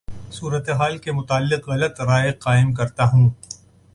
[0.31, 3.29] صورتحال کے متعلق غلط رائے قائم کرتا ہوں